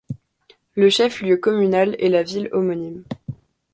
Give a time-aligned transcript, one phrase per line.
[0.73, 3.03] Le chef-lieu communal est la ville homonyme.